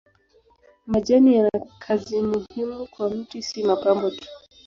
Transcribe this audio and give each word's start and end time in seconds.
Majani 0.87 1.35
yana 1.37 1.49
kazi 1.83 2.21
muhimu 2.21 2.87
kwa 2.87 3.09
mti 3.09 3.41
si 3.43 3.63
mapambo 3.63 4.09
tu. 4.09 4.27